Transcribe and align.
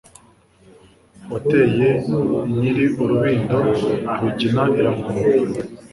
Wateye 1.31 1.65
Nyiri 2.59 2.85
urubindo, 3.01 3.57
Rugina 4.19 4.63
iramwambara. 4.79 5.59